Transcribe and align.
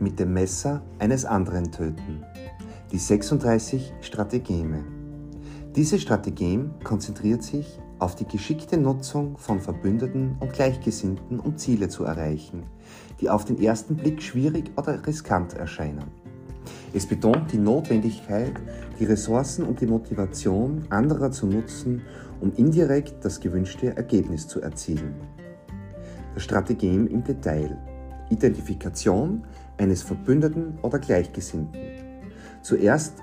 mit 0.00 0.18
dem 0.18 0.32
Messer 0.32 0.82
eines 0.98 1.24
anderen 1.24 1.70
töten. 1.70 2.24
Die 2.92 2.98
36 2.98 3.92
Strategeme. 4.00 4.84
Diese 5.76 5.98
Strategem 5.98 6.72
konzentriert 6.82 7.42
sich 7.42 7.78
auf 8.00 8.16
die 8.16 8.26
geschickte 8.26 8.78
Nutzung 8.78 9.36
von 9.36 9.60
Verbündeten 9.60 10.36
und 10.40 10.52
Gleichgesinnten, 10.52 11.38
um 11.38 11.56
Ziele 11.56 11.88
zu 11.88 12.04
erreichen, 12.04 12.64
die 13.20 13.30
auf 13.30 13.44
den 13.44 13.60
ersten 13.60 13.94
Blick 13.96 14.22
schwierig 14.22 14.72
oder 14.76 15.06
riskant 15.06 15.54
erscheinen. 15.54 16.10
Es 16.92 17.06
betont 17.06 17.52
die 17.52 17.58
Notwendigkeit, 17.58 18.54
die 18.98 19.04
Ressourcen 19.04 19.64
und 19.64 19.80
die 19.80 19.86
Motivation 19.86 20.84
anderer 20.90 21.30
zu 21.30 21.46
nutzen, 21.46 22.02
um 22.40 22.52
indirekt 22.56 23.24
das 23.24 23.38
gewünschte 23.38 23.96
Ergebnis 23.96 24.48
zu 24.48 24.60
erzielen. 24.60 25.14
Das 26.34 26.42
Strategem 26.42 27.06
im 27.06 27.22
Detail. 27.22 27.76
Identifikation 28.30 29.44
eines 29.80 30.02
Verbündeten 30.02 30.78
oder 30.82 30.98
Gleichgesinnten. 30.98 31.80
Zuerst 32.62 33.14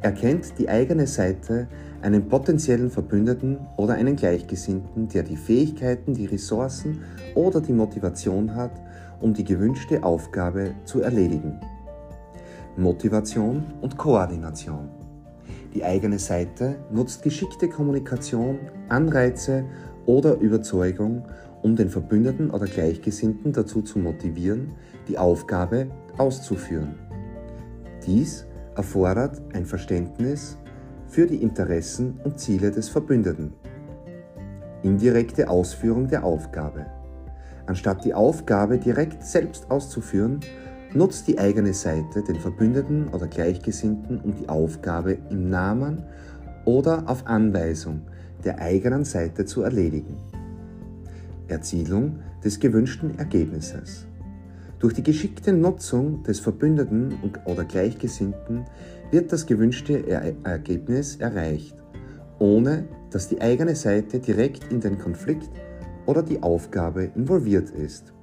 erkennt 0.00 0.58
die 0.58 0.68
eigene 0.68 1.06
Seite 1.06 1.66
einen 2.00 2.28
potenziellen 2.28 2.90
Verbündeten 2.90 3.58
oder 3.76 3.94
einen 3.94 4.16
Gleichgesinnten, 4.16 5.08
der 5.08 5.24
die 5.24 5.36
Fähigkeiten, 5.36 6.14
die 6.14 6.26
Ressourcen 6.26 7.02
oder 7.34 7.60
die 7.60 7.72
Motivation 7.72 8.54
hat, 8.54 8.72
um 9.20 9.34
die 9.34 9.44
gewünschte 9.44 10.02
Aufgabe 10.02 10.74
zu 10.84 11.02
erledigen. 11.02 11.60
Motivation 12.76 13.64
und 13.82 13.98
Koordination. 13.98 14.88
Die 15.74 15.84
eigene 15.84 16.18
Seite 16.18 16.76
nutzt 16.90 17.22
geschickte 17.22 17.68
Kommunikation, 17.68 18.58
Anreize 18.88 19.64
oder 20.06 20.36
Überzeugung, 20.38 21.24
um 21.62 21.76
den 21.76 21.90
Verbündeten 21.90 22.50
oder 22.50 22.66
Gleichgesinnten 22.66 23.52
dazu 23.52 23.82
zu 23.82 23.98
motivieren, 23.98 24.72
die 25.08 25.18
Aufgabe 25.18 25.88
auszuführen. 26.16 26.94
Dies 28.06 28.46
erfordert 28.76 29.40
ein 29.52 29.66
Verständnis 29.66 30.56
für 31.06 31.26
die 31.26 31.42
Interessen 31.42 32.20
und 32.24 32.38
Ziele 32.38 32.70
des 32.70 32.88
Verbündeten. 32.88 33.52
Indirekte 34.82 35.48
Ausführung 35.48 36.08
der 36.08 36.24
Aufgabe. 36.24 36.86
Anstatt 37.66 38.04
die 38.04 38.14
Aufgabe 38.14 38.78
direkt 38.78 39.24
selbst 39.24 39.70
auszuführen, 39.70 40.40
nutzt 40.94 41.28
die 41.28 41.38
eigene 41.38 41.74
Seite 41.74 42.22
den 42.22 42.36
Verbündeten 42.36 43.08
oder 43.08 43.26
Gleichgesinnten, 43.26 44.20
um 44.20 44.34
die 44.34 44.48
Aufgabe 44.48 45.18
im 45.30 45.48
Namen 45.50 46.04
oder 46.64 47.04
auf 47.06 47.26
Anweisung 47.26 48.02
der 48.44 48.58
eigenen 48.58 49.04
Seite 49.04 49.44
zu 49.44 49.62
erledigen. 49.62 50.16
Erzielung 51.50 52.20
des 52.44 52.60
gewünschten 52.60 53.18
Ergebnisses. 53.18 54.06
Durch 54.78 54.94
die 54.94 55.02
geschickte 55.02 55.52
Nutzung 55.52 56.22
des 56.22 56.40
Verbündeten 56.40 57.14
oder 57.44 57.64
Gleichgesinnten 57.64 58.64
wird 59.10 59.30
das 59.30 59.44
gewünschte 59.44 60.08
Ergebnis 60.08 61.16
erreicht, 61.16 61.76
ohne 62.38 62.88
dass 63.10 63.28
die 63.28 63.42
eigene 63.42 63.74
Seite 63.74 64.20
direkt 64.20 64.72
in 64.72 64.80
den 64.80 64.98
Konflikt 64.98 65.50
oder 66.06 66.22
die 66.22 66.42
Aufgabe 66.42 67.10
involviert 67.14 67.70
ist. 67.70 68.14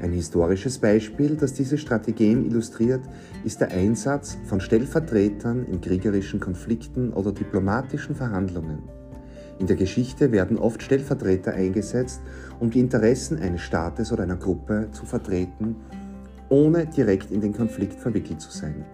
Ein 0.00 0.12
historisches 0.12 0.78
Beispiel, 0.78 1.36
das 1.36 1.52
diese 1.52 1.78
Strategien 1.78 2.44
illustriert, 2.44 3.02
ist 3.44 3.60
der 3.60 3.70
Einsatz 3.70 4.36
von 4.46 4.60
Stellvertretern 4.60 5.64
in 5.66 5.80
kriegerischen 5.80 6.40
Konflikten 6.40 7.12
oder 7.12 7.30
diplomatischen 7.30 8.16
Verhandlungen. 8.16 9.01
In 9.58 9.66
der 9.66 9.76
Geschichte 9.76 10.32
werden 10.32 10.58
oft 10.58 10.82
Stellvertreter 10.82 11.52
eingesetzt, 11.52 12.20
um 12.58 12.70
die 12.70 12.80
Interessen 12.80 13.38
eines 13.38 13.60
Staates 13.60 14.12
oder 14.12 14.24
einer 14.24 14.36
Gruppe 14.36 14.88
zu 14.92 15.04
vertreten, 15.06 15.76
ohne 16.48 16.86
direkt 16.86 17.30
in 17.30 17.40
den 17.40 17.52
Konflikt 17.52 17.94
verwickelt 18.00 18.40
zu 18.40 18.50
sein. 18.50 18.84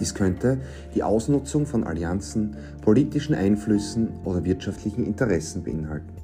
Dies 0.00 0.14
könnte 0.14 0.58
die 0.94 1.02
Ausnutzung 1.02 1.66
von 1.66 1.84
Allianzen, 1.84 2.56
politischen 2.82 3.34
Einflüssen 3.34 4.08
oder 4.24 4.44
wirtschaftlichen 4.44 5.04
Interessen 5.04 5.62
beinhalten. 5.62 6.14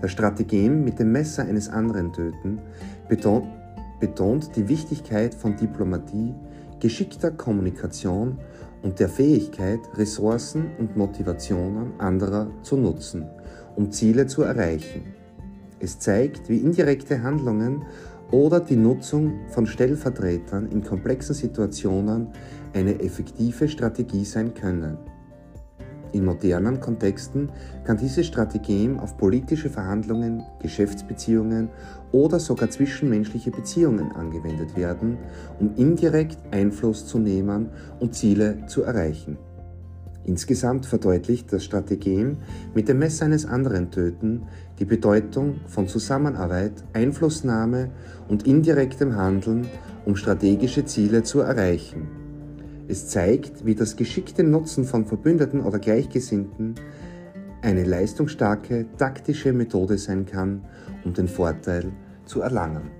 Das 0.00 0.10
Strategem 0.10 0.84
mit 0.84 0.98
dem 0.98 1.12
Messer 1.12 1.44
eines 1.44 1.68
anderen 1.68 2.12
töten 2.12 2.58
betont, 3.08 4.56
die 4.56 4.68
Wichtigkeit 4.68 5.34
von 5.34 5.56
Diplomatie, 5.56 6.34
geschickter 6.82 7.30
Kommunikation 7.30 8.38
und 8.82 8.98
der 8.98 9.08
Fähigkeit, 9.08 9.78
Ressourcen 9.96 10.72
und 10.80 10.96
Motivationen 10.96 11.92
anderer 11.98 12.50
zu 12.62 12.76
nutzen, 12.76 13.24
um 13.76 13.92
Ziele 13.92 14.26
zu 14.26 14.42
erreichen. 14.42 15.14
Es 15.78 16.00
zeigt, 16.00 16.48
wie 16.48 16.56
indirekte 16.56 17.22
Handlungen 17.22 17.84
oder 18.32 18.58
die 18.58 18.74
Nutzung 18.74 19.46
von 19.50 19.64
Stellvertretern 19.64 20.66
in 20.72 20.82
komplexen 20.82 21.36
Situationen 21.36 22.30
eine 22.74 22.98
effektive 22.98 23.68
Strategie 23.68 24.24
sein 24.24 24.52
können. 24.52 24.98
In 26.12 26.26
modernen 26.26 26.78
Kontexten 26.78 27.50
kann 27.84 27.96
diese 27.96 28.22
Strategie 28.22 28.90
auf 28.98 29.16
politische 29.16 29.70
Verhandlungen, 29.70 30.42
Geschäftsbeziehungen 30.60 31.70
oder 32.12 32.38
sogar 32.38 32.68
zwischenmenschliche 32.68 33.50
Beziehungen 33.50 34.12
angewendet 34.12 34.76
werden, 34.76 35.16
um 35.58 35.74
indirekt 35.76 36.38
Einfluss 36.50 37.06
zu 37.06 37.18
nehmen 37.18 37.70
und 37.98 38.14
Ziele 38.14 38.66
zu 38.66 38.82
erreichen. 38.82 39.38
Insgesamt 40.24 40.86
verdeutlicht 40.86 41.52
das 41.52 41.64
Strategem 41.64 42.36
mit 42.74 42.88
dem 42.88 42.98
Messer 42.98 43.24
eines 43.24 43.44
anderen 43.44 43.90
töten 43.90 44.42
die 44.78 44.84
Bedeutung 44.84 45.60
von 45.66 45.88
Zusammenarbeit, 45.88 46.72
Einflussnahme 46.92 47.90
und 48.28 48.46
indirektem 48.46 49.16
Handeln, 49.16 49.66
um 50.04 50.14
strategische 50.14 50.84
Ziele 50.84 51.22
zu 51.22 51.40
erreichen. 51.40 52.21
Es 52.88 53.08
zeigt, 53.08 53.64
wie 53.64 53.74
das 53.74 53.96
geschickte 53.96 54.42
Nutzen 54.42 54.84
von 54.84 55.06
Verbündeten 55.06 55.60
oder 55.60 55.78
Gleichgesinnten 55.78 56.74
eine 57.62 57.84
leistungsstarke 57.84 58.86
taktische 58.98 59.52
Methode 59.52 59.96
sein 59.98 60.26
kann, 60.26 60.64
um 61.04 61.14
den 61.14 61.28
Vorteil 61.28 61.92
zu 62.24 62.40
erlangen. 62.40 62.90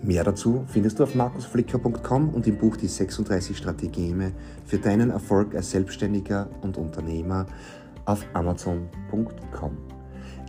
Mehr 0.00 0.22
dazu 0.22 0.64
findest 0.68 1.00
du 1.00 1.02
auf 1.02 1.14
markusflicker.com 1.16 2.28
und 2.30 2.46
im 2.46 2.56
Buch 2.56 2.76
Die 2.76 2.86
36 2.86 3.56
Strategeme 3.56 4.32
für 4.64 4.78
deinen 4.78 5.10
Erfolg 5.10 5.56
als 5.56 5.72
Selbstständiger 5.72 6.48
und 6.62 6.78
Unternehmer 6.78 7.46
auf 8.04 8.24
amazon.com. 8.32 9.76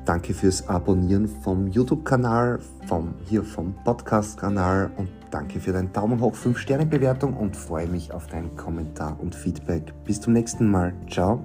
Danke 0.05 0.33
fürs 0.33 0.67
Abonnieren 0.67 1.27
vom 1.27 1.67
YouTube-Kanal, 1.67 2.59
vom, 2.87 3.15
hier 3.25 3.43
vom 3.43 3.75
Podcast-Kanal 3.83 4.91
und 4.97 5.09
danke 5.31 5.59
für 5.59 5.73
deinen 5.73 5.93
Daumen 5.93 6.21
hoch, 6.21 6.35
5-Sterne-Bewertung 6.35 7.35
und 7.35 7.55
freue 7.55 7.87
mich 7.87 8.11
auf 8.13 8.27
deinen 8.27 8.55
Kommentar 8.55 9.19
und 9.19 9.35
Feedback. 9.35 9.93
Bis 10.05 10.21
zum 10.21 10.33
nächsten 10.33 10.69
Mal. 10.69 10.93
Ciao. 11.09 11.43